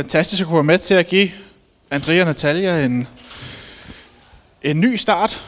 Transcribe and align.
fantastisk 0.00 0.40
at 0.40 0.46
kunne 0.46 0.56
være 0.56 0.64
med 0.64 0.78
til 0.78 0.94
at 0.94 1.06
give 1.06 1.30
Andrea 1.90 2.20
og 2.20 2.26
Natalia 2.26 2.84
en, 2.84 3.08
en 4.62 4.80
ny 4.80 4.96
start. 4.96 5.42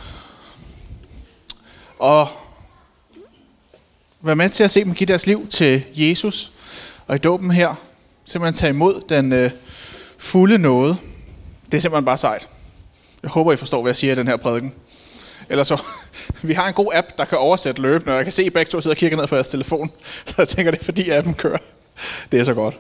Og 1.99 2.29
være 4.21 4.37
med 4.37 4.49
til 4.49 4.65
at 4.65 4.71
se 4.71 4.85
dem 4.85 4.95
give 4.95 5.07
deres 5.07 5.27
liv 5.27 5.49
til 5.49 5.85
Jesus. 5.95 6.53
Og 7.07 7.15
i 7.15 7.19
dåben 7.19 7.51
her, 7.51 7.75
simpelthen 8.25 8.55
tage 8.55 8.71
imod 8.71 9.01
den 9.09 9.33
øh, 9.33 9.51
fulde 10.19 10.59
nåde. 10.59 10.97
Det 11.67 11.75
er 11.75 11.81
simpelthen 11.81 12.05
bare 12.05 12.19
sejt. 12.19 12.49
Jeg 13.23 13.31
håber, 13.31 13.53
I 13.53 13.57
forstår, 13.57 13.83
hvad 13.83 13.91
jeg 13.91 13.97
siger 13.97 14.13
i 14.13 14.17
den 14.17 14.29
her 14.29 14.37
prædiken. 14.37 14.75
Ellers 15.49 15.69
så, 15.69 15.83
vi 16.43 16.55
har 16.55 16.69
en 16.69 16.75
god 16.75 16.93
app, 16.95 17.07
der 17.19 17.25
kan 17.25 17.39
oversætte 17.39 17.83
løbende, 17.83 18.13
og 18.13 18.17
jeg 18.17 18.25
kan 18.25 18.33
se, 18.33 18.43
at 18.43 18.47
I 18.47 18.51
begge 18.51 18.71
to 18.71 18.81
sidder 18.81 18.95
og 18.95 18.99
kigger 18.99 19.19
ned 19.19 19.27
på 19.27 19.35
jeres 19.35 19.49
telefon. 19.49 19.91
Så 20.27 20.35
jeg 20.39 20.49
tænker, 20.49 20.71
det 20.71 20.81
er 20.81 20.85
fordi 20.85 21.11
appen 21.11 21.35
kører. 21.35 21.59
Det 22.33 22.41
er 22.41 22.45
så 22.45 22.55
godt. 22.55 22.79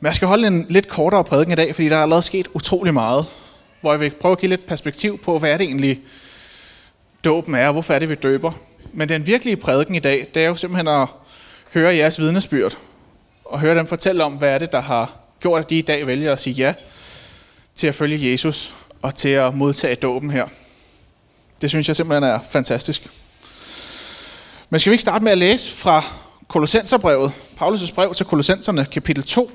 Men 0.00 0.06
jeg 0.06 0.14
skal 0.14 0.28
holde 0.28 0.46
en 0.46 0.66
lidt 0.68 0.88
kortere 0.88 1.24
prædiken 1.24 1.52
i 1.52 1.56
dag, 1.56 1.74
fordi 1.74 1.88
der 1.88 1.96
er 1.96 2.02
allerede 2.02 2.22
sket 2.22 2.48
utrolig 2.54 2.94
meget. 2.94 3.26
Hvor 3.80 3.92
jeg 3.92 4.00
vil 4.00 4.10
prøve 4.10 4.32
at 4.32 4.38
give 4.38 4.48
lidt 4.48 4.66
perspektiv 4.66 5.18
på, 5.18 5.38
hvad 5.38 5.50
er 5.50 5.56
det 5.56 5.64
egentlig 5.64 6.00
dåben 7.24 7.54
er, 7.54 7.66
og 7.66 7.72
hvorfor 7.72 7.94
er 7.94 7.98
det, 7.98 8.08
vi 8.08 8.14
døber. 8.14 8.52
Men 8.92 9.08
den 9.08 9.26
virkelige 9.26 9.56
prædiken 9.56 9.94
i 9.94 9.98
dag, 9.98 10.28
det 10.34 10.44
er 10.44 10.48
jo 10.48 10.56
simpelthen 10.56 10.88
at 10.88 11.08
høre 11.74 11.94
jeres 11.94 12.20
vidnesbyrd. 12.20 12.78
Og 13.44 13.60
høre 13.60 13.74
dem 13.74 13.86
fortælle 13.86 14.24
om, 14.24 14.32
hvad 14.32 14.48
er 14.48 14.58
det, 14.58 14.72
der 14.72 14.80
har 14.80 15.16
gjort, 15.40 15.62
at 15.62 15.70
de 15.70 15.78
i 15.78 15.82
dag 15.82 16.06
vælger 16.06 16.32
at 16.32 16.40
sige 16.40 16.54
ja 16.54 16.74
til 17.74 17.86
at 17.86 17.94
følge 17.94 18.30
Jesus 18.30 18.74
og 19.02 19.14
til 19.14 19.28
at 19.28 19.54
modtage 19.54 19.94
dåben 19.94 20.30
her. 20.30 20.46
Det 21.62 21.70
synes 21.70 21.88
jeg 21.88 21.96
simpelthen 21.96 22.24
er 22.24 22.38
fantastisk. 22.50 23.10
Men 24.70 24.80
skal 24.80 24.90
vi 24.90 24.94
ikke 24.94 25.02
starte 25.02 25.24
med 25.24 25.32
at 25.32 25.38
læse 25.38 25.72
fra 25.72 26.04
Kolossenserbrevet, 26.48 27.32
Paulus' 27.60 27.94
brev 27.94 28.14
til 28.14 28.26
Kolossenserne, 28.26 28.84
kapitel 28.84 29.22
2, 29.24 29.50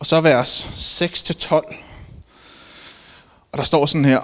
og 0.00 0.06
så 0.06 0.20
vers 0.20 0.62
6-12. 1.02 1.74
Og 3.52 3.58
der 3.58 3.64
står 3.64 3.86
sådan 3.86 4.04
her. 4.04 4.20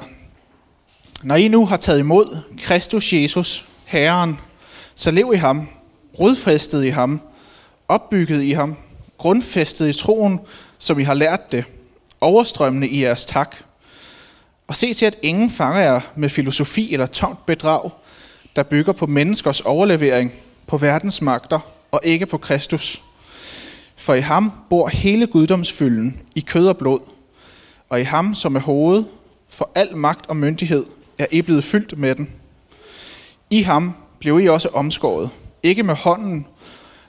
Når 1.23 1.35
I 1.35 1.49
nu 1.49 1.67
har 1.67 1.77
taget 1.77 1.99
imod 1.99 2.39
Kristus 2.63 3.13
Jesus, 3.13 3.69
Herren, 3.85 4.41
så 4.95 5.11
lev 5.11 5.33
i 5.35 5.37
ham, 5.37 5.69
rodfæstet 6.21 6.85
i 6.85 6.89
ham, 6.89 7.21
opbygget 7.89 8.43
i 8.43 8.51
ham, 8.51 8.77
grundfæstet 9.19 9.89
i 9.89 9.93
troen, 9.93 10.41
som 10.79 10.99
I 10.99 11.03
har 11.03 11.15
lært 11.15 11.53
det, 11.53 11.65
overstrømmende 12.21 12.89
i 12.89 13.03
jeres 13.03 13.25
tak. 13.25 13.57
Og 14.69 14.77
se 14.77 14.95
til, 14.95 15.07
at 15.07 15.19
ingen 15.23 15.51
fanger 15.51 15.81
jer 15.81 16.01
med 16.15 16.29
filosofi 16.29 16.93
eller 16.93 17.07
tomt 17.07 17.47
bedrag, 17.47 17.91
der 18.57 18.63
bygger 18.63 18.93
på 18.93 19.07
menneskers 19.07 19.61
overlevering, 19.61 20.33
på 20.67 20.77
verdens 20.77 21.23
magter 21.23 21.61
og 21.91 22.01
ikke 22.05 22.27
på 22.27 22.39
Kristus. 22.39 23.03
For 23.97 24.15
i 24.15 24.21
ham 24.21 24.53
bor 24.71 24.89
hele 24.89 25.27
guddomsfylden 25.27 26.21
i 26.35 26.41
kød 26.41 26.69
og 26.69 26.77
blod, 26.77 26.99
og 27.89 28.01
i 28.01 28.05
ham, 28.05 28.35
som 28.35 28.57
er 28.57 28.61
hoved 28.61 29.05
for 29.49 29.71
al 29.75 29.97
magt 29.97 30.27
og 30.27 30.37
myndighed, 30.37 30.87
er 31.19 31.27
I 31.31 31.43
blevet 31.43 31.65
fyldt 31.65 31.99
med 31.99 32.15
den. 32.15 32.31
I 33.51 33.63
ham 33.63 33.95
blev 34.19 34.41
I 34.41 34.49
også 34.49 34.69
omskåret, 34.69 35.31
ikke 35.63 35.83
med 35.83 35.95
hånden, 35.95 36.47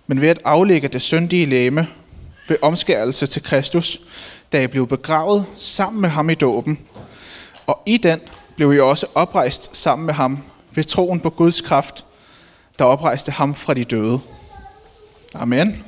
men 0.08 0.22
ved 0.22 0.30
at 0.30 0.40
aflægge 0.46 0.88
det 0.88 1.02
syndige 1.02 1.46
læme 1.46 1.88
ved 2.48 2.58
omskærelse 2.62 3.28
til 3.28 3.44
Kristus, 3.44 4.00
da 4.52 4.64
I 4.64 4.68
blev 4.68 4.88
begravet 4.88 5.46
sammen 5.56 6.02
med 6.02 6.10
ham 6.10 6.30
i 6.30 6.36
dåben. 6.36 6.80
Og 7.68 7.82
i 7.86 7.98
den 7.98 8.20
blev 8.56 8.74
I 8.74 8.80
også 8.80 9.06
oprejst 9.16 9.78
sammen 9.78 10.06
med 10.06 10.14
ham 10.14 10.40
ved 10.72 10.84
troen 10.84 11.20
på 11.20 11.30
Guds 11.30 11.62
kraft, 11.62 12.06
der 12.80 12.86
oprejste 12.86 13.32
ham 13.32 13.56
fra 13.56 13.74
de 13.74 13.84
døde. 13.84 14.20
Amen. 15.34 15.84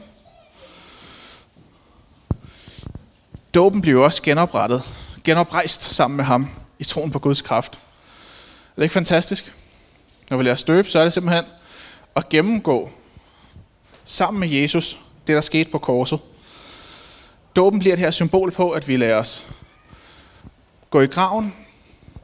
Dåben 3.54 3.82
blev 3.82 4.02
også 4.02 4.22
genoprettet, 4.22 4.84
genoprejst 5.24 5.84
sammen 5.84 6.18
med 6.18 6.26
ham 6.26 6.50
i 6.80 6.84
troen 6.84 7.12
på 7.12 7.20
Guds 7.20 7.42
kraft. 7.42 7.74
Er 7.74 8.76
det 8.76 8.84
ikke 8.84 8.94
fantastisk? 8.94 9.54
Når 10.30 10.38
vi 10.38 10.44
lærer 10.44 10.56
støbe, 10.56 10.90
så 10.90 11.00
er 11.00 11.04
det 11.04 11.14
simpelthen 11.14 11.46
at 12.16 12.30
gennemgå 12.30 12.90
sammen 14.04 14.40
med 14.40 14.50
Jesus 14.50 15.00
det, 15.28 15.36
der 15.36 15.42
skete 15.42 15.72
på 15.72 15.78
korset. 15.78 16.20
Dåben 17.56 17.80
bliver 17.80 17.96
det 17.96 18.06
her 18.06 18.12
symbol 18.12 18.52
på, 18.52 18.72
at 18.72 18.88
vi 18.88 18.98
lader 18.98 19.18
os 19.18 19.48
gå 20.90 21.02
i 21.02 21.06
graven 21.06 21.54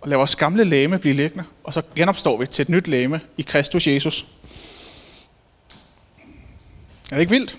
og 0.02 0.10
lade 0.10 0.18
vores 0.18 0.36
gamle 0.36 0.64
læme 0.64 1.00
blive 1.00 1.16
liggende, 1.16 1.44
og 1.64 1.74
så 1.74 1.82
genopstår 1.96 2.38
vi 2.38 2.48
til 2.48 2.62
et 2.64 2.70
nyt 2.70 2.88
læme 2.88 3.22
i 3.38 3.42
Kristus 3.42 3.88
Jesus. 3.88 4.26
Er 7.12 7.16
det 7.16 7.20
ikke 7.20 7.32
vildt? 7.32 7.58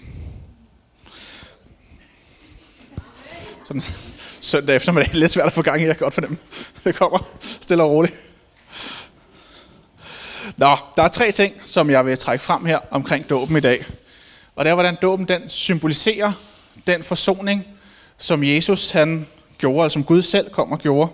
Sådan 3.66 3.82
søndag 4.40 4.76
eftermiddag. 4.76 5.14
Lidt 5.14 5.32
svært 5.32 5.46
at 5.46 5.52
få 5.52 5.62
gang 5.62 5.82
i, 5.82 5.86
jeg 5.86 5.96
kan 5.96 6.04
godt 6.04 6.14
fornemme. 6.14 6.36
Det 6.84 6.94
kommer 6.94 7.18
stille 7.60 7.82
og 7.82 7.90
roligt. 7.90 8.14
Nå, 10.56 10.76
der 10.96 11.02
er 11.02 11.08
tre 11.08 11.32
ting, 11.32 11.54
som 11.64 11.90
jeg 11.90 12.06
vil 12.06 12.18
trække 12.18 12.44
frem 12.44 12.64
her 12.64 12.78
omkring 12.90 13.30
dåben 13.30 13.56
i 13.56 13.60
dag. 13.60 13.84
Og 14.56 14.64
det 14.64 14.70
er, 14.70 14.74
hvordan 14.74 14.96
dåben 15.02 15.28
den 15.28 15.48
symboliserer 15.48 16.32
den 16.86 17.02
forsoning, 17.02 17.66
som 18.18 18.44
Jesus 18.44 18.90
han 18.90 19.26
gjorde, 19.58 19.78
eller 19.78 19.88
som 19.88 20.04
Gud 20.04 20.22
selv 20.22 20.50
kom 20.50 20.72
og 20.72 20.78
gjorde. 20.78 21.10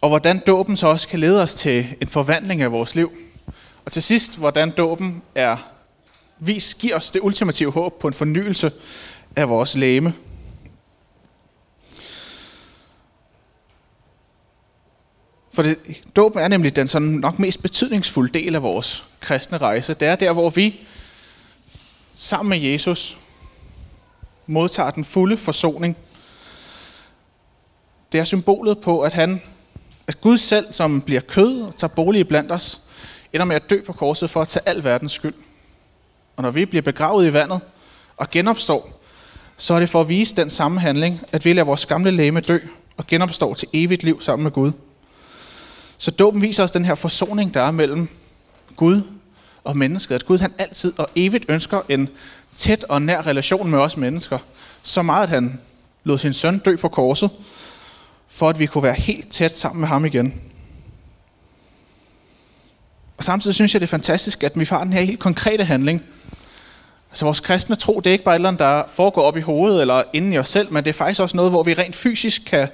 Og 0.00 0.08
hvordan 0.08 0.38
dåben 0.46 0.76
så 0.76 0.86
også 0.86 1.08
kan 1.08 1.20
lede 1.20 1.42
os 1.42 1.54
til 1.54 1.86
en 2.00 2.06
forvandling 2.06 2.62
af 2.62 2.72
vores 2.72 2.94
liv. 2.94 3.12
Og 3.84 3.92
til 3.92 4.02
sidst, 4.02 4.38
hvordan 4.38 4.70
dåben 4.70 5.22
er, 5.34 5.56
vis, 6.38 6.74
giver 6.74 6.96
os 6.96 7.10
det 7.10 7.20
ultimative 7.22 7.72
håb 7.72 8.00
på 8.00 8.08
en 8.08 8.14
fornyelse 8.14 8.72
af 9.36 9.48
vores 9.48 9.74
læme. 9.74 10.14
For 15.60 15.64
det, 15.64 15.78
dåben 16.16 16.42
er 16.42 16.48
nemlig 16.48 16.76
den 16.76 16.88
sådan 16.88 17.08
nok 17.08 17.38
mest 17.38 17.62
betydningsfulde 17.62 18.38
del 18.38 18.54
af 18.54 18.62
vores 18.62 19.04
kristne 19.20 19.58
rejse. 19.58 19.94
Det 19.94 20.08
er 20.08 20.16
der, 20.16 20.32
hvor 20.32 20.50
vi 20.50 20.80
sammen 22.12 22.48
med 22.50 22.58
Jesus 22.58 23.18
modtager 24.46 24.90
den 24.90 25.04
fulde 25.04 25.36
forsoning. 25.36 25.96
Det 28.12 28.20
er 28.20 28.24
symbolet 28.24 28.78
på, 28.78 29.00
at 29.00 29.14
han, 29.14 29.42
at 30.06 30.20
Gud 30.20 30.38
selv, 30.38 30.72
som 30.72 31.00
bliver 31.00 31.20
kød 31.20 31.62
og 31.62 31.76
tager 31.76 31.94
bolig 31.94 32.28
blandt 32.28 32.52
os, 32.52 32.80
ender 33.32 33.46
med 33.46 33.56
at 33.56 33.70
dø 33.70 33.80
på 33.86 33.92
korset 33.92 34.30
for 34.30 34.42
at 34.42 34.48
tage 34.48 34.68
al 34.68 34.84
verdens 34.84 35.12
skyld. 35.12 35.34
Og 36.36 36.42
når 36.42 36.50
vi 36.50 36.64
bliver 36.64 36.82
begravet 36.82 37.26
i 37.26 37.32
vandet 37.32 37.60
og 38.16 38.30
genopstår, 38.30 39.00
så 39.56 39.74
er 39.74 39.80
det 39.80 39.88
for 39.88 40.00
at 40.00 40.08
vise 40.08 40.36
den 40.36 40.50
samme 40.50 40.80
handling, 40.80 41.20
at 41.32 41.44
vi 41.44 41.52
lader 41.52 41.64
vores 41.64 41.86
gamle 41.86 42.10
læme 42.10 42.40
dø 42.40 42.58
og 42.96 43.06
genopstår 43.06 43.54
til 43.54 43.68
evigt 43.72 44.02
liv 44.02 44.20
sammen 44.20 44.42
med 44.42 44.52
Gud. 44.52 44.72
Så 46.00 46.10
dåben 46.10 46.42
viser 46.42 46.64
os 46.64 46.70
den 46.70 46.84
her 46.84 46.94
forsoning, 46.94 47.54
der 47.54 47.60
er 47.60 47.70
mellem 47.70 48.08
Gud 48.76 49.02
og 49.64 49.76
mennesket. 49.76 50.14
At 50.14 50.26
Gud 50.26 50.38
han 50.38 50.54
altid 50.58 50.92
og 50.98 51.08
evigt 51.16 51.44
ønsker 51.48 51.80
en 51.88 52.08
tæt 52.54 52.84
og 52.84 53.02
nær 53.02 53.26
relation 53.26 53.70
med 53.70 53.78
os 53.78 53.96
mennesker. 53.96 54.38
Så 54.82 55.02
meget, 55.02 55.22
at 55.22 55.28
han 55.28 55.60
lod 56.04 56.18
sin 56.18 56.32
søn 56.32 56.58
dø 56.58 56.76
på 56.76 56.88
korset, 56.88 57.30
for 58.28 58.48
at 58.48 58.58
vi 58.58 58.66
kunne 58.66 58.82
være 58.82 58.94
helt 58.94 59.32
tæt 59.32 59.54
sammen 59.54 59.80
med 59.80 59.88
ham 59.88 60.04
igen. 60.04 60.40
Og 63.16 63.24
samtidig 63.24 63.54
synes 63.54 63.74
jeg, 63.74 63.80
det 63.80 63.86
er 63.86 63.90
fantastisk, 63.90 64.42
at 64.42 64.52
vi 64.58 64.64
har 64.64 64.84
den 64.84 64.92
her 64.92 65.00
helt 65.00 65.20
konkrete 65.20 65.64
handling. 65.64 66.02
Altså 67.10 67.24
vores 67.24 67.40
kristne 67.40 67.76
tro, 67.76 68.00
det 68.00 68.06
er 68.10 68.12
ikke 68.12 68.24
bare 68.24 68.34
et 68.34 68.38
eller 68.38 68.48
andet, 68.48 68.60
der 68.60 68.84
foregår 68.88 69.22
op 69.22 69.36
i 69.36 69.40
hovedet 69.40 69.80
eller 69.80 70.02
inden 70.12 70.32
i 70.32 70.38
os 70.38 70.48
selv, 70.48 70.72
men 70.72 70.84
det 70.84 70.90
er 70.90 70.94
faktisk 70.94 71.20
også 71.20 71.36
noget, 71.36 71.50
hvor 71.50 71.62
vi 71.62 71.74
rent 71.74 71.96
fysisk 71.96 72.42
kan 72.46 72.68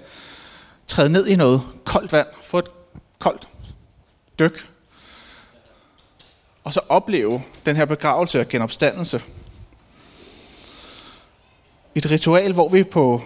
træde 0.86 1.08
ned 1.08 1.26
i 1.26 1.36
noget 1.36 1.62
koldt 1.84 2.12
vand, 2.12 2.26
få 2.42 2.58
et 2.58 2.68
koldt 3.18 3.48
dyk, 4.38 4.68
og 6.64 6.72
så 6.72 6.80
opleve 6.88 7.42
den 7.66 7.76
her 7.76 7.84
begravelse 7.84 8.40
og 8.40 8.48
genopstandelse. 8.48 9.22
Et 11.94 12.10
ritual, 12.10 12.52
hvor 12.52 12.68
vi, 12.68 12.82
på, 12.82 13.22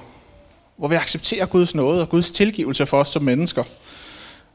hvor 0.76 0.88
vi 0.88 0.94
accepterer 0.94 1.46
Guds 1.46 1.74
nåde 1.74 2.02
og 2.02 2.08
Guds 2.08 2.32
tilgivelse 2.32 2.86
for 2.86 3.00
os 3.00 3.08
som 3.08 3.22
mennesker, 3.22 3.64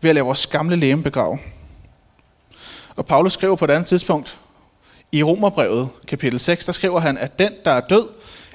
ved 0.01 0.09
at 0.09 0.15
lade 0.15 0.25
vores 0.25 0.47
gamle 0.47 0.75
læme 0.75 1.03
begrave. 1.03 1.39
Og 2.95 3.05
Paulus 3.05 3.33
skriver 3.33 3.55
på 3.55 3.65
et 3.65 3.71
andet 3.71 3.87
tidspunkt, 3.87 4.37
i 5.11 5.23
Romerbrevet 5.23 5.89
kapitel 6.07 6.39
6, 6.39 6.65
der 6.65 6.71
skriver 6.71 6.99
han, 6.99 7.17
at 7.17 7.39
den, 7.39 7.53
der 7.65 7.71
er 7.71 7.81
død, 7.81 8.09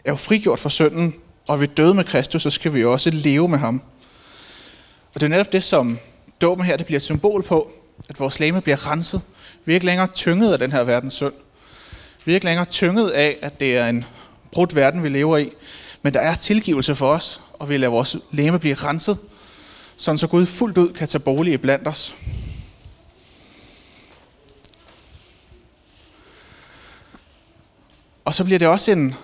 er 0.05 0.11
jo 0.11 0.17
frigjort 0.17 0.59
fra 0.59 0.71
synden, 0.71 1.15
og 1.49 1.61
vi 1.61 1.67
døde 1.67 1.94
med 1.94 2.05
Kristus, 2.05 2.43
så 2.43 2.50
skal 2.50 2.75
vi 2.75 2.85
også 2.85 3.11
leve 3.11 3.49
med 3.49 3.59
ham. 3.59 3.82
Og 5.15 5.21
det 5.21 5.23
er 5.23 5.31
netop 5.31 5.53
det, 5.53 5.65
som 5.65 5.99
dåben 6.41 6.65
her 6.65 6.77
det 6.77 6.87
bliver 6.87 6.99
et 6.99 7.03
symbol 7.03 7.43
på, 7.43 7.71
at 8.09 8.21
vores 8.21 8.41
læme 8.41 8.61
bliver 8.61 8.91
renset. 8.91 9.23
Vi 9.65 9.73
er 9.73 9.75
ikke 9.75 9.87
længere 9.87 10.07
tynget 10.07 10.53
af 10.53 10.59
den 10.59 10.73
her 10.73 10.85
verdens 10.85 11.15
synd. 11.15 11.33
Vi 12.25 12.33
er 12.33 12.35
ikke 12.35 12.47
længere 12.47 12.65
tynget 12.65 13.11
af, 13.11 13.37
at 13.43 13.61
det 13.61 13.79
er 13.79 13.87
en 13.87 14.05
brudt 14.53 14.75
verden, 14.75 15.03
vi 15.03 15.09
lever 15.09 15.39
i. 15.39 15.53
Men 16.03 16.15
der 16.15 16.21
er 16.21 16.35
tilgivelse 16.35 16.95
for 16.95 17.13
os, 17.13 17.41
og 17.53 17.69
vi 17.69 17.77
lader 17.77 17.91
vores 17.91 18.17
læme 18.31 18.59
blive 18.59 18.75
renset, 18.75 19.19
sådan 19.97 20.19
så 20.19 20.27
Gud 20.27 20.47
fuldt 20.47 20.79
ud 20.79 20.93
kan 20.93 21.09
tage 21.09 21.23
bolig 21.23 21.53
i 21.53 21.57
blandt 21.57 21.89
os. 21.89 22.15
Og 28.25 28.35
så 28.35 28.45
bliver 28.45 28.59
det 28.59 28.69
også 28.69 28.93
en, 28.93 29.15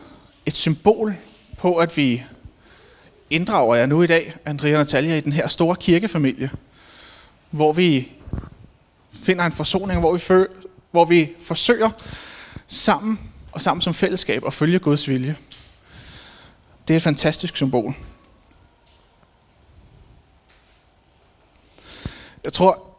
et 0.46 0.56
symbol 0.56 1.14
på, 1.58 1.76
at 1.76 1.96
vi 1.96 2.22
inddrager 3.30 3.74
jer 3.76 3.86
nu 3.86 4.02
i 4.02 4.06
dag, 4.06 4.34
Andrea 4.44 4.72
og 4.72 4.78
Natalia, 4.78 5.16
i 5.16 5.20
den 5.20 5.32
her 5.32 5.48
store 5.48 5.76
kirkefamilie, 5.76 6.50
hvor 7.50 7.72
vi 7.72 8.12
finder 9.12 9.44
en 9.44 9.52
forsoning, 9.52 10.00
hvor 10.00 10.12
vi, 10.12 10.18
fø, 10.18 10.44
hvor 10.90 11.04
vi 11.04 11.30
forsøger 11.40 11.90
sammen 12.66 13.20
og 13.52 13.62
sammen 13.62 13.82
som 13.82 13.94
fællesskab 13.94 14.46
at 14.46 14.54
følge 14.54 14.78
Guds 14.78 15.08
vilje. 15.08 15.36
Det 16.88 16.94
er 16.94 16.96
et 16.96 17.02
fantastisk 17.02 17.56
symbol. 17.56 17.94
Jeg 22.44 22.52
tror, 22.52 22.98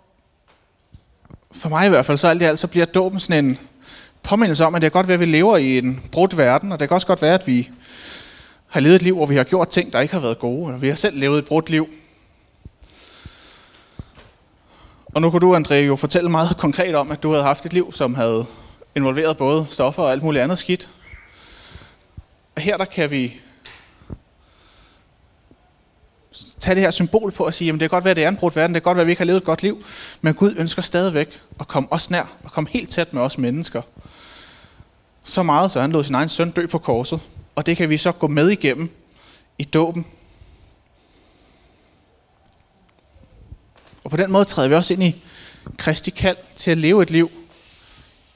for 1.52 1.70
mig 1.70 1.86
i 1.86 1.90
hvert 1.90 2.06
fald, 2.06 2.18
så 2.18 2.28
alt 2.28 2.42
i 2.42 2.46
alt, 2.46 2.60
så 2.60 2.68
bliver 2.68 2.86
dåben 2.86 3.20
sådan 3.20 3.46
en 3.46 3.60
påmindelse 4.24 4.66
om, 4.66 4.76
at 4.76 4.82
det 4.82 4.86
er 4.86 4.92
godt 4.92 5.08
være, 5.08 5.14
at 5.14 5.20
vi 5.20 5.26
lever 5.26 5.58
i 5.58 5.78
en 5.78 6.10
brudt 6.12 6.38
verden, 6.38 6.72
og 6.72 6.80
det 6.80 6.88
kan 6.88 6.96
også 6.96 7.08
godt 7.08 7.22
være, 7.22 7.34
at 7.34 7.48
vi 7.48 7.70
har 8.68 8.80
levet 8.80 8.96
et 8.96 9.02
liv, 9.02 9.16
hvor 9.16 9.26
vi 9.26 9.36
har 9.36 9.44
gjort 9.44 9.70
ting, 9.70 9.94
der 9.94 10.00
ikke 10.00 10.14
har 10.14 10.22
været 10.22 10.40
gode, 10.40 10.74
og 10.74 10.82
vi 10.82 10.88
har 10.88 10.96
selv 10.96 11.20
levet 11.20 11.40
et 11.40 11.46
brudt 11.46 11.70
liv. 11.70 11.90
Og 15.18 15.22
nu 15.22 15.30
kunne 15.30 15.40
du, 15.40 15.56
André, 15.56 15.74
jo 15.74 15.96
fortælle 15.96 16.30
meget 16.30 16.58
konkret 16.66 16.96
om, 16.96 17.12
at 17.12 17.24
du 17.24 17.32
havde 17.32 17.44
haft 17.44 17.66
et 17.66 17.74
liv, 17.74 17.94
som 17.94 18.16
havde 18.16 18.46
involveret 18.96 19.38
både 19.38 19.66
stoffer 19.70 20.04
og 20.04 20.12
alt 20.12 20.24
muligt 20.24 20.44
andet 20.44 20.58
skidt. 20.58 20.90
Og 22.56 22.62
her 22.62 22.78
der 22.78 22.86
kan 22.86 23.12
vi 23.12 23.34
tage 26.60 26.76
det 26.76 26.84
her 26.84 26.92
symbol 26.92 27.32
på 27.32 27.44
at 27.44 27.54
sige, 27.54 27.70
at 27.70 27.74
det 27.74 27.80
kan 27.80 27.90
godt 27.90 28.04
være, 28.04 28.12
at 28.12 28.16
det 28.16 28.24
er 28.24 28.30
en 28.30 28.38
brudt 28.38 28.56
verden, 28.56 28.74
det 28.76 28.84
kan 28.84 28.90
godt 28.90 28.96
være, 28.96 29.02
at 29.02 29.08
vi 29.08 29.12
ikke 29.12 29.20
har 29.20 29.26
levet 29.26 29.38
et 29.38 29.44
godt 29.44 29.64
liv, 29.64 29.84
men 30.22 30.34
Gud 30.34 30.56
ønsker 30.58 30.82
stadigvæk 30.82 31.42
at 31.60 31.68
komme 31.68 31.92
os 31.92 32.10
nær, 32.10 32.32
og 32.44 32.52
komme 32.52 32.70
helt 32.70 32.90
tæt 32.90 33.14
med 33.14 33.22
os 33.22 33.38
mennesker. 33.38 33.82
Så 35.24 35.44
meget, 35.44 35.72
så 35.72 35.82
han 35.82 35.92
lod 35.92 36.04
sin 36.04 36.16
egen 36.16 36.30
søn 36.30 36.52
dø 36.52 36.68
på 36.68 36.78
korset, 36.78 37.20
og 37.56 37.66
det 37.66 37.78
kan 37.78 37.90
vi 37.90 37.98
så 37.98 38.12
gå 38.12 38.28
med 38.28 38.50
igennem 38.50 38.90
i 39.58 39.64
dåben. 39.64 40.06
Og 44.08 44.12
på 44.12 44.18
den 44.18 44.32
måde 44.32 44.46
træder 44.46 44.70
vi 44.70 44.76
også 44.76 44.94
ind 44.94 45.04
i 45.04 45.16
Kristi 45.78 46.12
kald 46.12 46.38
til 46.56 46.72
at 46.72 46.78
leve 46.78 47.02
et 47.02 47.12
liv 47.12 47.32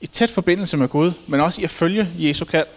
i 0.01 0.07
tæt 0.07 0.29
forbindelse 0.29 0.77
med 0.77 0.87
Gud, 0.87 1.11
men 1.27 1.41
også 1.41 1.61
i 1.61 1.63
at 1.63 1.69
følge 1.69 2.09
Jesu 2.17 2.45
kald. 2.45 2.67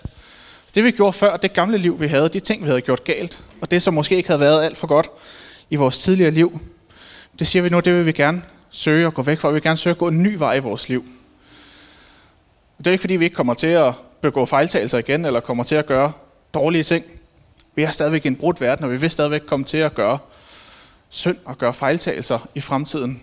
Det 0.75 0.85
vi 0.85 0.91
gjorde 0.91 1.13
før, 1.13 1.37
det 1.37 1.53
gamle 1.53 1.79
liv 1.79 2.01
vi 2.01 2.07
havde, 2.07 2.29
de 2.29 2.41
ting 2.41 2.63
vi 2.63 2.69
havde 2.69 2.81
gjort 2.81 3.05
galt, 3.05 3.41
og 3.61 3.71
det 3.71 3.83
som 3.83 3.95
måske 3.95 4.17
ikke 4.17 4.29
havde 4.29 4.41
været 4.41 4.65
alt 4.65 4.79
for 4.79 4.87
godt 4.87 5.11
i 5.71 5.77
vores 5.77 5.99
tidligere 5.99 6.31
liv, 6.31 6.61
det 7.39 7.47
siger 7.47 7.63
vi 7.63 7.69
nu, 7.69 7.81
det 7.81 7.95
vil 7.95 8.07
vi 8.07 8.13
gerne 8.13 8.43
søge 8.71 9.07
at 9.07 9.15
gå 9.15 9.23
væk 9.23 9.41
fra. 9.41 9.49
Vi 9.49 9.53
vil 9.53 9.63
gerne 9.63 9.77
søge 9.77 9.91
at 9.91 9.99
gå 9.99 10.09
en 10.09 10.23
ny 10.23 10.35
vej 10.35 10.55
i 10.55 10.61
vores 10.61 10.89
liv. 10.89 11.05
Det 12.79 12.87
er 12.87 12.91
ikke 12.93 13.03
fordi, 13.03 13.17
vi 13.17 13.25
ikke 13.25 13.37
kommer 13.37 13.55
til 13.55 13.67
at 13.67 13.93
begå 14.21 14.45
fejltagelser 14.45 14.99
igen, 14.99 15.25
eller 15.25 15.41
kommer 15.41 15.65
til 15.65 15.75
at 15.75 15.87
gøre 15.87 16.13
dårlige 16.55 16.85
ting. 16.85 17.05
Vi 17.75 17.83
er 17.83 17.91
stadigvæk 17.91 18.25
i 18.25 18.29
en 18.29 18.37
brudt 18.37 18.61
verden, 18.61 18.85
og 18.85 18.91
vi 18.93 18.97
vil 18.97 19.11
stadigvæk 19.11 19.43
komme 19.47 19.65
til 19.65 19.79
at 19.79 19.95
gøre 19.95 20.19
synd 21.15 21.37
og 21.45 21.59
gøre 21.59 21.75
fejltagelser 21.75 22.49
i 22.55 22.61
fremtiden. 22.61 23.23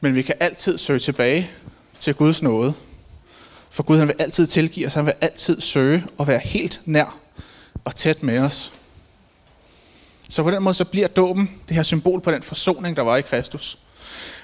Men 0.00 0.14
vi 0.14 0.22
kan 0.22 0.34
altid 0.40 0.78
søge 0.78 0.98
tilbage 0.98 1.50
til 2.00 2.14
Guds 2.14 2.42
nåde. 2.42 2.74
For 3.70 3.82
Gud 3.82 3.98
han 3.98 4.08
vil 4.08 4.16
altid 4.18 4.46
tilgive 4.46 4.86
os, 4.86 4.94
han 4.94 5.06
vil 5.06 5.14
altid 5.20 5.60
søge 5.60 6.06
og 6.18 6.26
være 6.26 6.38
helt 6.38 6.80
nær 6.84 7.18
og 7.84 7.94
tæt 7.94 8.22
med 8.22 8.38
os. 8.38 8.72
Så 10.28 10.42
på 10.42 10.50
den 10.50 10.62
måde 10.62 10.74
så 10.74 10.84
bliver 10.84 11.08
dåben 11.08 11.50
det 11.68 11.76
her 11.76 11.82
symbol 11.82 12.20
på 12.20 12.30
den 12.30 12.42
forsoning, 12.42 12.96
der 12.96 13.02
var 13.02 13.16
i 13.16 13.22
Kristus. 13.22 13.78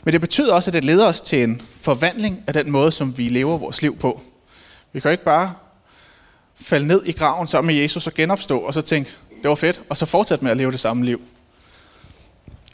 Men 0.05 0.12
det 0.12 0.20
betyder 0.20 0.55
også, 0.55 0.70
at 0.70 0.75
det 0.75 0.84
leder 0.84 1.06
os 1.06 1.20
til 1.20 1.43
en 1.43 1.62
forvandling 1.81 2.44
af 2.46 2.55
den 2.55 2.70
måde, 2.70 2.93
som 2.93 3.19
vi 3.19 3.28
lever 3.28 3.58
vores 3.58 3.82
liv 3.82 3.96
på. 3.96 4.22
Vi 4.93 5.00
kan 5.00 5.08
jo 5.08 5.12
ikke 5.12 5.25
bare 5.25 5.55
falde 6.56 6.87
ned 6.87 7.02
i 7.05 7.12
graven 7.12 7.46
sammen 7.46 7.75
med 7.75 7.82
Jesus 7.82 8.06
og 8.06 8.14
genopstå, 8.14 8.58
og 8.58 8.75
så 8.75 8.81
tænke, 8.81 9.14
det 9.43 9.49
var 9.49 9.55
fedt, 9.55 9.83
og 9.89 9.97
så 9.97 10.06
fortsætte 10.06 10.44
med 10.44 10.50
at 10.50 10.56
leve 10.56 10.73
det 10.73 10.81
samme 10.81 11.05
liv. 11.05 11.21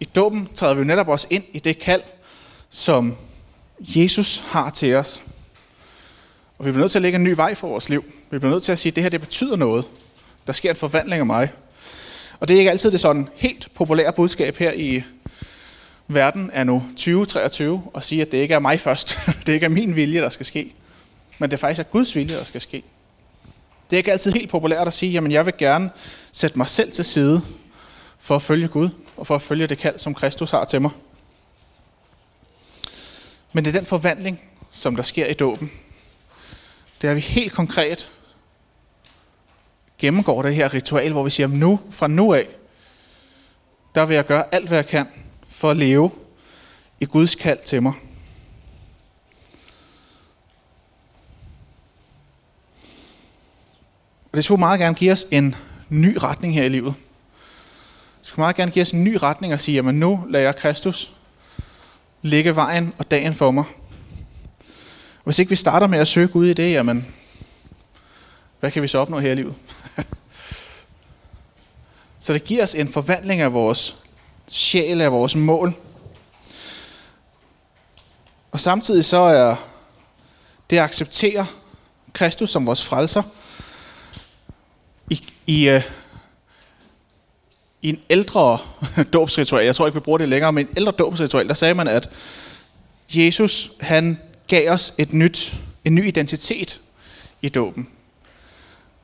I 0.01 0.05
dåben 0.05 0.49
træder 0.55 0.75
vi 0.75 0.85
netop 0.85 1.09
også 1.09 1.27
ind 1.31 1.45
i 1.53 1.59
det 1.59 1.79
kald, 1.79 2.03
som 2.71 3.17
Jesus 3.81 4.45
har 4.49 4.71
til 4.71 4.95
os. 4.95 5.23
Og 6.59 6.67
vi 6.67 6.71
bliver 6.71 6.81
nødt 6.81 6.93
til 6.93 6.99
at 6.99 7.03
lægge 7.03 7.17
en 7.17 7.25
ny 7.25 7.33
vej 7.37 7.55
for 7.55 7.69
vores 7.69 7.89
liv. 7.89 8.05
Vi 8.31 8.39
bliver 8.39 8.53
nødt 8.53 8.63
til 8.63 8.73
at 8.73 8.79
sige, 8.79 8.91
at 8.91 8.97
det 8.97 9.03
her 9.03 9.11
det 9.11 9.21
betyder 9.21 9.57
noget. 9.57 9.85
Der 10.47 10.53
sker 10.53 10.71
en 10.71 10.77
forvandling 10.77 11.21
af 11.21 11.27
mig. 11.27 11.53
Og 12.41 12.49
det 12.49 12.55
er 12.55 12.59
ikke 12.59 12.71
altid 12.71 12.91
det 12.91 13.01
sådan 13.01 13.29
helt 13.35 13.69
populære 13.75 14.13
budskab 14.13 14.57
her 14.57 14.73
i 14.73 15.03
verden 16.09 16.51
er 16.53 16.65
nu 16.65 16.83
2023 16.97 17.83
at 17.95 18.05
sige, 18.05 18.23
at 18.23 18.33
det 18.33 18.39
ikke 18.39 18.55
er 18.55 18.59
mig 18.59 18.81
først. 18.81 19.19
det 19.47 19.53
ikke 19.53 19.65
er 19.65 19.71
min 19.71 19.97
vilje, 19.97 20.21
der 20.21 20.29
skal 20.29 20.47
ske. 20.47 20.75
Men 21.39 21.51
det 21.51 21.57
er 21.57 21.61
faktisk 21.61 21.81
er 21.81 21.91
Guds 21.91 22.17
vilje, 22.17 22.37
der 22.37 22.45
skal 22.45 22.61
ske. 22.61 22.83
Det 23.91 23.97
er 23.97 23.99
ikke 23.99 24.13
altid 24.13 24.33
helt 24.33 24.51
populært 24.51 24.87
at 24.87 24.95
sige, 24.95 25.19
at 25.19 25.33
jeg 25.33 25.47
vil 25.47 25.55
gerne 25.59 25.91
sætte 26.33 26.59
mig 26.59 26.69
selv 26.69 26.93
til 26.93 27.05
side 27.05 27.43
for 28.19 28.37
at 28.37 28.43
følge 28.43 28.69
Gud 28.69 28.89
og 29.17 29.27
for 29.27 29.35
at 29.35 29.43
følge 29.43 29.67
det 29.67 29.79
kald, 29.79 29.99
som 29.99 30.15
Kristus 30.15 30.51
har 30.51 30.65
til 30.65 30.83
mig. 30.83 30.91
Men 33.53 33.65
det 33.65 33.75
er 33.75 33.79
den 33.79 33.87
forvandling, 33.87 34.41
som 34.71 34.97
der 34.97 35.03
sker 35.03 35.27
i 35.27 35.33
dåben. 35.33 35.71
Det 37.03 37.11
er 37.11 37.15
vi 37.15 37.21
helt 37.21 37.53
konkret 37.53 38.09
gennemgår 39.99 40.43
det 40.43 40.55
her 40.55 40.75
ritual, 40.75 41.13
hvor 41.13 41.25
vi 41.25 41.31
siger, 41.31 41.47
nu, 41.47 41.81
fra 41.91 42.07
nu 42.07 42.35
af, 42.35 42.49
der 43.95 44.07
vil 44.07 44.15
jeg 44.15 44.27
gøre 44.27 44.55
alt, 44.55 44.69
hvad 44.69 44.79
jeg 44.79 44.87
kan 44.87 45.07
for 45.49 45.71
at 45.71 45.77
leve 45.77 46.11
i 47.01 47.05
Guds 47.05 47.35
kald 47.35 47.59
til 47.65 47.83
mig. 47.83 47.93
Og 54.33 54.37
det 54.37 54.45
skulle 54.45 54.59
meget 54.59 54.81
gerne 54.81 54.95
give 54.95 55.13
os 55.13 55.27
en 55.31 55.55
ny 55.89 56.17
retning 56.23 56.55
her 56.55 56.65
i 56.65 56.69
livet. 56.69 56.95
Det 58.21 58.27
skulle 58.27 58.43
meget 58.43 58.57
gerne 58.57 58.71
give 58.71 58.83
os 58.83 58.91
en 58.91 59.05
ny 59.05 59.19
retning 59.23 59.53
og 59.53 59.61
sige, 59.61 59.79
at 59.79 59.85
nu 59.95 60.25
lader 60.29 60.45
jeg 60.45 60.57
Kristus 60.57 61.13
lægge 62.23 62.57
vejen 62.57 62.93
og 62.99 63.11
dagen 63.11 63.35
for 63.35 63.51
mig. 63.51 63.65
Og 65.19 65.25
hvis 65.25 65.39
ikke 65.39 65.49
vi 65.49 65.57
starter 65.57 65.87
med 65.87 65.99
at 65.99 66.09
søge 66.09 66.29
Gud 66.29 66.47
i 66.47 66.53
det, 66.53 66.73
jamen, 66.73 67.15
hvad 68.61 68.71
kan 68.71 68.83
vi 68.83 68.89
så 68.89 68.99
opnå 68.99 69.19
her 69.19 69.33
i 69.33 69.35
livet? 69.35 69.55
så 72.21 72.33
det 72.33 72.45
giver 72.45 72.63
os 72.63 72.75
en 72.75 72.93
forvandling 72.93 73.41
af 73.41 73.53
vores 73.53 73.97
sjæl, 74.49 75.01
af 75.01 75.13
vores 75.13 75.37
mål. 75.37 75.75
Og 78.51 78.61
samtidig 78.61 79.05
så 79.05 79.17
er 79.17 79.57
det 80.71 80.77
at 80.77 80.83
acceptere 80.83 81.47
Kristus 82.13 82.51
som 82.51 82.67
vores 82.67 82.85
frelser, 82.85 83.23
i, 85.11 85.25
i, 85.47 85.75
uh, 85.75 85.83
i 87.83 87.89
en 87.89 88.01
ældre 88.11 88.59
dåbsritual, 89.13 89.65
jeg 89.65 89.75
tror 89.75 89.87
ikke, 89.87 89.95
vi 89.95 90.05
bruger 90.05 90.19
det 90.19 90.29
længere, 90.29 90.53
men 90.53 90.67
en 90.67 90.73
ældre 90.77 90.93
dåbsritual, 90.93 91.49
der 91.49 91.55
sagde 91.55 91.75
man, 91.75 91.89
at 91.89 92.11
Jesus, 93.11 93.71
han 93.81 94.19
gav 94.49 94.73
os 94.73 94.95
et 94.99 95.13
nyt, 95.13 95.55
en 95.85 95.95
ny 95.95 96.07
identitet 96.07 96.81
i 97.43 97.49
dåben. 97.49 97.89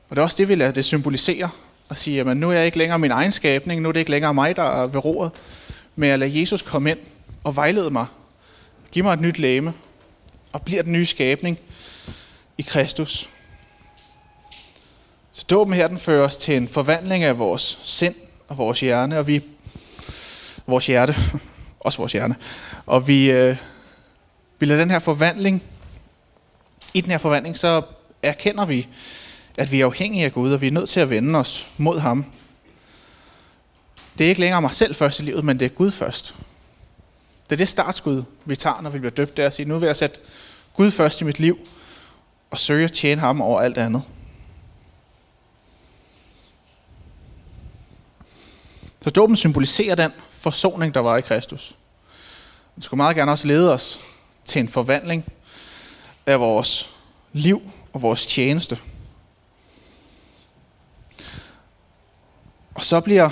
Og 0.09 0.15
det 0.15 0.21
er 0.21 0.23
også 0.23 0.37
det, 0.37 0.49
vi 0.49 0.55
lader 0.55 0.71
det 0.71 0.85
symbolisere. 0.85 1.49
Og 1.89 1.97
sige, 1.97 2.19
at 2.19 2.37
nu 2.37 2.49
er 2.49 2.53
jeg 2.53 2.65
ikke 2.65 2.77
længere 2.77 2.99
min 2.99 3.11
egen 3.11 3.31
skabning, 3.31 3.81
nu 3.81 3.89
er 3.89 3.93
det 3.93 3.99
ikke 3.99 4.11
længere 4.11 4.33
mig, 4.33 4.55
der 4.55 4.63
er 4.63 4.87
ved 4.87 5.05
roret, 5.05 5.31
men 5.95 6.09
jeg 6.09 6.19
lader 6.19 6.39
Jesus 6.39 6.61
komme 6.61 6.91
ind 6.91 6.99
og 7.43 7.55
vejlede 7.55 7.89
mig. 7.89 8.05
Giv 8.91 9.03
mig 9.03 9.13
et 9.13 9.21
nyt 9.21 9.39
læme, 9.39 9.73
og 10.53 10.61
bliver 10.61 10.83
den 10.83 10.91
nye 10.91 11.05
skabning 11.05 11.59
i 12.57 12.61
Kristus. 12.61 13.29
Så 15.35 15.45
dåben 15.49 15.73
her, 15.73 15.87
den 15.87 15.99
fører 15.99 16.25
os 16.25 16.37
til 16.37 16.57
en 16.57 16.67
forvandling 16.67 17.23
af 17.23 17.39
vores 17.39 17.79
sind 17.83 18.15
og 18.47 18.57
vores 18.57 18.79
hjerne, 18.79 19.19
og 19.19 19.27
vi, 19.27 19.43
vores 20.67 20.87
hjerte, 20.87 21.15
også 21.79 21.97
vores 21.97 22.13
hjerne, 22.13 22.35
og 22.85 23.07
vi, 23.07 23.31
øh, 23.31 23.57
vi 24.59 24.65
lader 24.65 24.79
den 24.79 24.91
her 24.91 24.99
forvandling, 24.99 25.63
i 26.93 27.01
den 27.01 27.11
her 27.11 27.17
forvandling, 27.17 27.57
så 27.57 27.81
erkender 28.23 28.65
vi, 28.65 28.87
at 29.57 29.71
vi 29.71 29.81
er 29.81 29.85
afhængige 29.85 30.25
af 30.25 30.33
Gud, 30.33 30.53
og 30.53 30.61
vi 30.61 30.67
er 30.67 30.71
nødt 30.71 30.89
til 30.89 30.99
at 30.99 31.09
vende 31.09 31.39
os 31.39 31.67
mod 31.77 31.99
ham. 31.99 32.25
Det 34.17 34.25
er 34.25 34.29
ikke 34.29 34.41
længere 34.41 34.61
mig 34.61 34.71
selv 34.71 34.95
først 34.95 35.19
i 35.19 35.23
livet, 35.23 35.43
men 35.43 35.59
det 35.59 35.65
er 35.65 35.69
Gud 35.69 35.91
først. 35.91 36.35
Det 37.49 37.55
er 37.55 37.57
det 37.57 37.69
startskud, 37.69 38.23
vi 38.45 38.55
tager, 38.55 38.81
når 38.81 38.89
vi 38.89 38.99
bliver 38.99 39.15
døbt, 39.15 39.37
det 39.37 39.43
er 39.43 39.47
at 39.47 39.53
sige, 39.53 39.67
nu 39.67 39.79
vil 39.79 39.87
jeg 39.87 39.95
sætte 39.95 40.17
Gud 40.75 40.91
først 40.91 41.21
i 41.21 41.23
mit 41.23 41.39
liv, 41.39 41.59
og 42.51 42.59
søge 42.59 42.83
at 42.83 42.91
tjene 42.91 43.21
ham 43.21 43.41
over 43.41 43.61
alt 43.61 43.77
andet. 43.77 44.03
Så 49.05 49.11
dåben 49.11 49.35
symboliserer 49.35 49.95
den 49.95 50.11
forsoning, 50.29 50.93
der 50.93 50.99
var 50.99 51.17
i 51.17 51.21
Kristus. 51.21 51.75
Den 52.75 52.83
skulle 52.83 52.97
meget 52.97 53.15
gerne 53.15 53.31
også 53.31 53.47
lede 53.47 53.73
os 53.73 53.99
til 54.43 54.59
en 54.59 54.67
forvandling 54.67 55.25
af 56.25 56.39
vores 56.39 56.95
liv 57.33 57.61
og 57.93 58.01
vores 58.01 58.25
tjeneste. 58.25 58.77
Og 62.75 62.85
så 62.85 63.01
bliver 63.01 63.29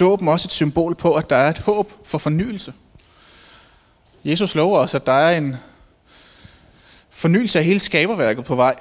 dåben 0.00 0.28
også 0.28 0.46
et 0.46 0.52
symbol 0.52 0.94
på, 0.94 1.14
at 1.14 1.30
der 1.30 1.36
er 1.36 1.50
et 1.50 1.58
håb 1.58 1.92
for 2.04 2.18
fornyelse. 2.18 2.74
Jesus 4.24 4.54
lover 4.54 4.78
os, 4.78 4.94
at 4.94 5.06
der 5.06 5.12
er 5.12 5.38
en 5.38 5.56
fornyelse 7.10 7.58
af 7.58 7.64
hele 7.64 7.80
skaberværket 7.80 8.44
på 8.44 8.54
vej. 8.54 8.76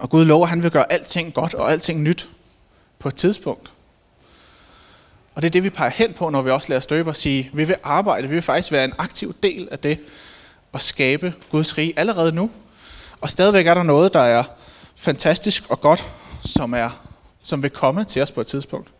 Og 0.00 0.10
Gud 0.10 0.24
lover, 0.24 0.44
at 0.46 0.50
han 0.50 0.62
vil 0.62 0.70
gøre 0.70 0.92
alting 0.92 1.34
godt 1.34 1.54
og 1.54 1.72
alting 1.72 2.02
nyt 2.02 2.30
på 2.98 3.08
et 3.08 3.14
tidspunkt. 3.14 3.72
Og 5.34 5.42
det 5.42 5.48
er 5.48 5.50
det, 5.50 5.64
vi 5.64 5.70
peger 5.70 5.90
hen 5.90 6.14
på, 6.14 6.30
når 6.30 6.42
vi 6.42 6.50
også 6.50 6.68
lærer 6.68 6.80
støbe 6.80 7.10
og 7.10 7.16
sige, 7.16 7.50
vi 7.52 7.64
vil 7.64 7.76
arbejde, 7.82 8.28
vi 8.28 8.34
vil 8.34 8.42
faktisk 8.42 8.72
være 8.72 8.84
en 8.84 8.94
aktiv 8.98 9.34
del 9.42 9.68
af 9.70 9.78
det, 9.78 9.98
at 10.74 10.80
skabe 10.80 11.34
Guds 11.50 11.78
rige 11.78 11.92
allerede 11.96 12.32
nu. 12.32 12.50
Og 13.20 13.30
stadigvæk 13.30 13.66
er 13.66 13.74
der 13.74 13.82
noget, 13.82 14.14
der 14.14 14.20
er 14.20 14.44
fantastisk 14.96 15.70
og 15.70 15.80
godt, 15.80 16.04
som, 16.44 16.74
er, 16.74 16.90
som 17.42 17.62
vil 17.62 17.70
komme 17.70 18.04
til 18.04 18.22
os 18.22 18.32
på 18.32 18.40
et 18.40 18.46
tidspunkt. 18.46 18.92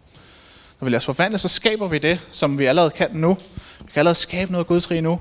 Når 0.81 0.85
vi 0.85 0.91
lader 0.91 0.99
os 0.99 1.05
forvandle, 1.05 1.39
så 1.39 1.49
skaber 1.49 1.89
vi 1.89 1.99
det, 1.99 2.21
som 2.31 2.59
vi 2.59 2.65
allerede 2.65 2.91
kan 2.91 3.11
nu. 3.13 3.35
Vi 3.79 3.93
kan 3.93 4.01
allerede 4.01 4.19
skabe 4.19 4.53
noget 4.53 4.67
Guds 4.67 4.91
rige 4.91 5.01
nu. 5.01 5.21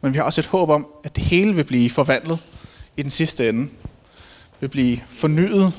Men 0.00 0.12
vi 0.12 0.18
har 0.18 0.24
også 0.24 0.40
et 0.40 0.46
håb 0.46 0.70
om, 0.70 0.88
at 1.04 1.16
det 1.16 1.24
hele 1.24 1.54
vil 1.54 1.64
blive 1.64 1.90
forvandlet 1.90 2.38
i 2.96 3.02
den 3.02 3.10
sidste 3.10 3.48
ende. 3.48 3.68
Vil 4.60 4.68
blive 4.68 5.00
fornyet. 5.08 5.72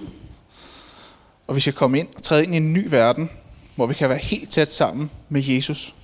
Og 1.48 1.56
vi 1.56 1.60
skal 1.60 1.74
komme 1.74 2.00
ind 2.00 2.08
og 2.16 2.24
træde 2.24 2.44
ind 2.44 2.54
i 2.54 2.58
en 2.58 2.74
ny 2.74 2.88
verden, 2.89 3.32
hvor 3.75 3.86
vi 3.86 3.94
kan 3.94 4.10
være 4.10 4.18
helt 4.18 4.51
tæt 4.51 4.72
sammen 4.72 5.12
med 5.30 5.44
Jesus. 5.44 5.96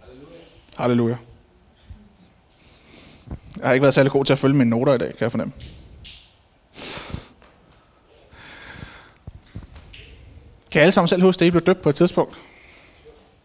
Halleluja. 0.00 0.36
Halleluja. 0.76 1.16
Jeg 3.56 3.66
har 3.66 3.72
ikke 3.72 3.82
været 3.82 3.94
særlig 3.94 4.12
god 4.12 4.24
til 4.24 4.32
at 4.32 4.38
følge 4.38 4.56
mine 4.56 4.70
noter 4.70 4.94
i 4.94 4.98
dag, 4.98 5.08
kan 5.08 5.20
jeg 5.20 5.30
fornemme. 5.30 5.52
Kan 10.70 10.82
alle 10.82 10.92
sammen 10.92 11.08
selv 11.08 11.22
huske, 11.22 11.42
at 11.42 11.46
I 11.46 11.50
blev 11.50 11.62
døbt 11.62 11.82
på 11.82 11.88
et 11.88 11.94
tidspunkt? 11.94 12.38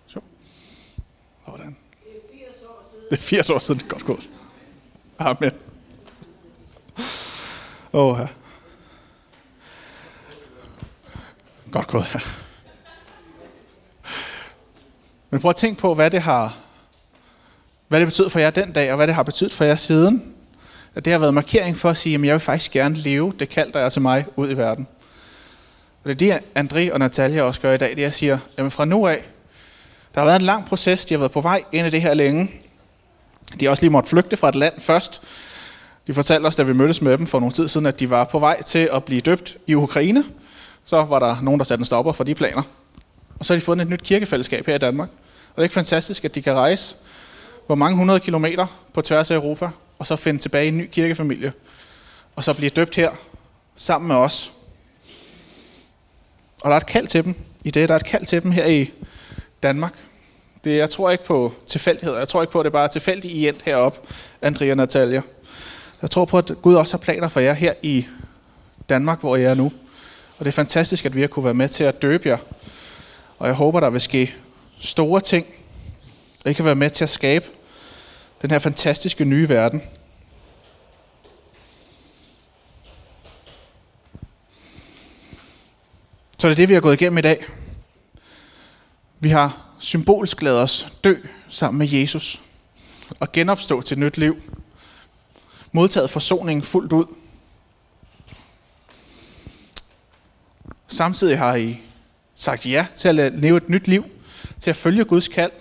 Så. 0.07 0.19
Hvordan? 1.45 1.75
Det 2.03 2.13
er 2.13 2.47
80 2.47 2.63
år 2.63 2.83
siden. 2.91 3.05
Det 3.09 3.17
er 3.17 3.21
80 3.21 3.49
år 3.49 3.59
siden. 3.59 3.81
godt 3.89 4.05
gået. 4.05 4.29
Amen. 5.19 5.51
Åh, 7.93 8.05
oh, 8.05 8.19
ja. 8.19 8.27
Godt 11.77 11.87
gået, 11.87 12.05
her. 12.05 12.19
Men 15.29 15.41
prøv 15.41 15.49
at 15.49 15.55
tænke 15.55 15.81
på, 15.81 15.93
hvad 15.93 16.11
det 16.11 16.21
har 16.21 16.53
hvad 17.87 17.99
det 17.99 18.07
betød 18.07 18.29
for 18.29 18.39
jer 18.39 18.49
den 18.49 18.71
dag, 18.71 18.91
og 18.91 18.95
hvad 18.95 19.07
det 19.07 19.15
har 19.15 19.23
betydet 19.23 19.53
for 19.53 19.65
jer 19.65 19.75
siden. 19.75 20.35
At 20.95 21.05
det 21.05 21.13
har 21.13 21.19
været 21.19 21.33
markering 21.33 21.77
for 21.77 21.89
at 21.89 21.97
sige, 21.97 22.15
at 22.15 22.23
jeg 22.23 22.33
vil 22.33 22.39
faktisk 22.39 22.71
gerne 22.71 22.95
leve 22.95 23.33
det 23.39 23.49
kald, 23.49 23.73
der 23.73 23.79
er 23.79 23.89
til 23.89 24.01
mig 24.01 24.25
ud 24.35 24.49
i 24.49 24.57
verden. 24.57 24.87
Og 26.03 26.19
det 26.19 26.31
er 26.31 26.39
det, 26.39 26.73
André 26.73 26.93
og 26.93 26.99
Natalia 26.99 27.41
også 27.41 27.61
gør 27.61 27.73
i 27.73 27.77
dag, 27.77 27.89
det 27.89 27.99
er, 27.99 28.03
jeg 28.03 28.13
siger, 28.13 28.37
jamen 28.57 28.71
fra 28.71 28.85
nu 28.85 29.07
af, 29.07 29.25
der 30.15 30.21
har 30.21 30.25
været 30.25 30.39
en 30.39 30.45
lang 30.45 30.65
proces, 30.65 31.05
de 31.05 31.13
har 31.13 31.19
været 31.19 31.31
på 31.31 31.41
vej 31.41 31.63
ind 31.71 31.87
i 31.87 31.89
det 31.89 32.01
her 32.01 32.13
længe. 32.13 32.51
De 33.59 33.65
har 33.65 33.69
også 33.69 33.83
lige 33.83 33.91
måtte 33.91 34.09
flygte 34.09 34.37
fra 34.37 34.49
et 34.49 34.55
land 34.55 34.81
først. 34.81 35.21
De 36.07 36.13
fortalte 36.13 36.45
os, 36.45 36.55
da 36.55 36.63
vi 36.63 36.73
mødtes 36.73 37.01
med 37.01 37.17
dem 37.17 37.27
for 37.27 37.39
nogle 37.39 37.53
tid 37.53 37.67
siden, 37.67 37.85
at 37.85 37.99
de 37.99 38.09
var 38.09 38.23
på 38.23 38.39
vej 38.39 38.63
til 38.63 38.89
at 38.93 39.03
blive 39.03 39.21
døbt 39.21 39.57
i 39.67 39.75
Ukraine. 39.75 40.23
Så 40.87 41.03
var 41.03 41.19
der 41.19 41.41
nogen, 41.41 41.59
der 41.59 41.63
satte 41.63 41.81
en 41.81 41.85
stopper 41.85 42.11
for 42.11 42.23
de 42.23 42.35
planer. 42.35 42.61
Og 43.39 43.45
så 43.45 43.53
har 43.53 43.59
de 43.59 43.65
fundet 43.65 43.85
et 43.85 43.91
nyt 43.91 44.03
kirkefællesskab 44.03 44.65
her 44.65 44.75
i 44.75 44.77
Danmark. 44.77 45.09
Og 45.09 45.55
det 45.55 45.61
er 45.61 45.63
ikke 45.63 45.73
fantastisk, 45.73 46.25
at 46.25 46.35
de 46.35 46.41
kan 46.41 46.53
rejse 46.53 46.95
hvor 47.65 47.75
mange 47.75 47.97
hundrede 47.97 48.19
kilometer 48.19 48.65
på 48.93 49.01
tværs 49.01 49.31
af 49.31 49.35
Europa, 49.35 49.69
og 49.99 50.07
så 50.07 50.15
finde 50.15 50.39
tilbage 50.39 50.65
i 50.65 50.67
en 50.67 50.77
ny 50.77 50.89
kirkefamilie, 50.91 51.53
og 52.35 52.43
så 52.43 52.53
blive 52.53 52.69
døbt 52.69 52.95
her 52.95 53.11
sammen 53.75 54.07
med 54.07 54.15
os. 54.15 54.51
Og 56.61 56.69
der 56.69 56.75
er 56.75 56.79
et 56.79 56.85
kald 56.85 57.07
til 57.07 57.23
dem 57.23 57.35
i 57.63 57.71
det, 57.71 57.89
der 57.89 57.95
er 57.95 57.99
et 57.99 58.05
kald 58.05 58.25
til 58.25 58.43
dem 58.43 58.51
her 58.51 58.65
i 58.65 58.91
Danmark. 59.63 59.93
Det, 60.63 60.77
jeg 60.77 60.89
tror 60.89 61.09
ikke 61.11 61.23
på 61.23 61.53
tilfældigheder. 61.67 62.17
Jeg 62.17 62.27
tror 62.27 62.41
ikke 62.41 62.51
på, 62.51 62.59
at 62.59 62.63
det 62.63 62.73
bare 62.73 62.83
er 62.83 62.87
tilfældigt, 62.87 63.33
I 63.33 63.47
endt 63.47 63.61
heroppe, 63.61 63.99
Andrea 64.41 64.71
og 64.71 64.77
Natalia. 64.77 65.21
Jeg 66.01 66.11
tror 66.11 66.25
på, 66.25 66.37
at 66.37 66.51
Gud 66.61 66.75
også 66.75 66.97
har 66.97 67.03
planer 67.03 67.27
for 67.27 67.39
jer 67.39 67.53
her 67.53 67.73
i 67.81 68.07
Danmark, 68.89 69.19
hvor 69.19 69.35
I 69.35 69.43
er 69.43 69.55
nu. 69.55 69.71
Og 70.39 70.45
det 70.45 70.47
er 70.47 70.55
fantastisk, 70.55 71.05
at 71.05 71.15
vi 71.15 71.21
har 71.21 71.27
kunne 71.27 71.45
være 71.45 71.53
med 71.53 71.69
til 71.69 71.83
at 71.83 72.01
døbe 72.01 72.29
jer. 72.29 72.37
Og 73.39 73.47
jeg 73.47 73.55
håber, 73.55 73.79
der 73.79 73.89
vil 73.89 74.01
ske 74.01 74.35
store 74.79 75.21
ting. 75.21 75.47
Og 76.45 76.51
I 76.51 76.53
kan 76.53 76.65
være 76.65 76.75
med 76.75 76.89
til 76.89 77.03
at 77.03 77.09
skabe 77.09 77.45
den 78.41 78.51
her 78.51 78.59
fantastiske 78.59 79.25
nye 79.25 79.49
verden. 79.49 79.81
Så 86.37 86.47
det 86.47 86.51
er 86.51 86.55
det, 86.55 86.69
vi 86.69 86.73
har 86.73 86.81
gået 86.81 87.01
igennem 87.01 87.17
i 87.17 87.21
dag. 87.21 87.45
Vi 89.19 89.29
har 89.29 89.75
symbolsk 89.79 90.41
lavet 90.41 90.61
os 90.61 90.87
dø 91.03 91.15
sammen 91.49 91.79
med 91.79 91.87
Jesus 91.87 92.41
og 93.19 93.31
genopstå 93.31 93.81
til 93.81 93.95
et 93.95 93.99
nyt 93.99 94.17
liv. 94.17 94.41
Modtaget 95.71 96.09
forsoningen 96.09 96.63
fuldt 96.63 96.93
ud. 96.93 97.05
Samtidig 100.87 101.37
har 101.37 101.55
I 101.55 101.81
sagt 102.35 102.65
ja 102.65 102.85
til 102.95 103.19
at 103.19 103.33
leve 103.33 103.57
et 103.57 103.69
nyt 103.69 103.87
liv, 103.87 104.05
til 104.59 104.69
at 104.69 104.75
følge 104.75 105.05
Guds 105.05 105.27
kald, 105.27 105.51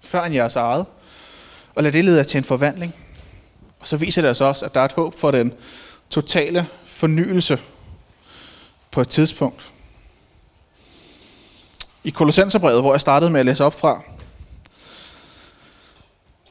før 0.00 0.24
end 0.24 0.34
jeres 0.34 0.56
eget 0.56 0.86
og 1.74 1.82
lad 1.82 1.92
det 1.92 2.04
lede 2.04 2.16
jer 2.16 2.22
til 2.22 2.38
en 2.38 2.44
forvandling. 2.44 2.94
Og 3.80 3.86
så 3.86 3.96
viser 3.96 4.22
det 4.22 4.30
os 4.30 4.40
også, 4.40 4.64
at 4.64 4.74
der 4.74 4.80
er 4.80 4.84
et 4.84 4.92
håb 4.92 5.18
for 5.18 5.30
den 5.30 5.52
totale 6.10 6.68
fornyelse 6.86 7.58
på 8.90 9.00
et 9.00 9.08
tidspunkt. 9.08 9.70
I 12.04 12.10
Kolossenserbrevet, 12.10 12.80
hvor 12.80 12.92
jeg 12.92 13.00
startede 13.00 13.30
med 13.30 13.40
at 13.40 13.46
læse 13.46 13.64
op 13.64 13.80
fra, 13.80 14.02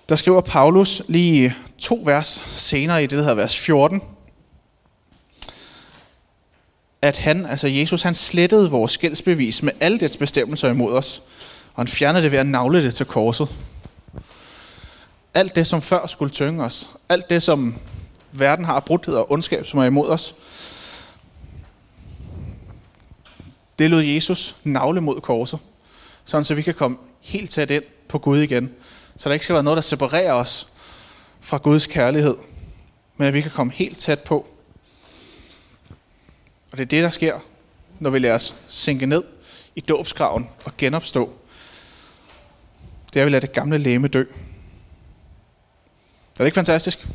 der 0.10 0.16
skriver 0.16 0.42
Paulus 0.42 1.02
lige 1.08 1.56
to 1.78 2.02
vers 2.06 2.28
senere 2.48 3.04
i 3.04 3.08
det, 3.08 3.18
der 3.18 3.24
hedder 3.24 3.36
vers 3.36 3.58
14, 3.58 4.02
at 7.04 7.18
han, 7.18 7.46
altså 7.46 7.68
Jesus, 7.68 8.02
han 8.02 8.14
slettede 8.14 8.70
vores 8.72 8.92
skældsbevis 8.92 9.64
med 9.64 9.74
alle 9.80 10.00
dets 10.00 10.18
bestemmelser 10.18 10.70
imod 10.70 10.94
os, 10.94 11.24
og 11.74 11.82
han 11.82 11.88
fjernede 11.88 12.24
det 12.24 12.32
ved 12.32 12.40
at 12.40 12.46
navle 12.46 12.84
det 12.84 12.96
til 12.96 13.06
korset 13.06 13.48
alt 15.34 15.56
det, 15.56 15.68
som 15.68 15.82
før 15.82 16.08
skulle 16.08 16.32
tynge 16.32 16.64
os, 16.64 16.90
alt 17.10 17.30
det, 17.30 17.44
som 17.44 17.76
verden 18.32 18.66
har 18.66 18.80
brudthed 18.80 19.16
og 19.16 19.32
ondskab, 19.32 19.66
som 19.66 19.80
er 19.80 19.84
imod 19.84 20.08
os, 20.08 20.36
det 23.80 23.90
lod 23.90 24.02
Jesus 24.02 24.56
navle 24.64 25.02
mod 25.02 25.22
korset, 25.22 25.60
sådan 26.26 26.44
så 26.44 26.56
vi 26.56 26.62
kan 26.62 26.74
komme 26.74 26.98
helt 27.22 27.52
tæt 27.52 27.72
ind 27.72 27.84
på 28.08 28.18
Gud 28.18 28.40
igen. 28.40 28.72
Så 29.18 29.30
der 29.30 29.34
ikke 29.34 29.46
skal 29.46 29.54
være 29.54 29.64
noget, 29.64 29.78
der 29.78 29.82
separerer 29.82 30.34
os 30.34 30.68
fra 31.42 31.58
Guds 31.58 31.88
kærlighed, 31.88 32.36
men 33.18 33.28
at 33.28 33.34
vi 33.34 33.42
kan 33.42 33.52
komme 33.52 33.74
helt 33.74 34.00
tæt 34.00 34.20
på. 34.20 34.53
Og 36.74 36.78
det 36.78 36.86
er 36.86 36.90
det, 36.90 37.04
der 37.04 37.10
sker, 37.10 37.40
når 38.00 38.10
vi 38.10 38.20
lader 38.20 38.36
os 38.36 38.56
sænke 38.70 39.06
ned 39.06 39.24
i 39.76 39.82
dåbsgraven 39.82 40.50
og 40.66 40.78
genopstå. 40.78 41.34
Det 43.14 43.20
er, 43.20 43.22
at 43.22 43.26
vi 43.26 43.32
lader 43.32 43.48
det 43.48 43.54
gamle 43.54 43.78
læme 43.78 44.08
dø. 44.08 44.20
Er 44.20 44.26
det 46.38 46.46
ikke 46.46 46.56
fantastisk? 46.56 47.08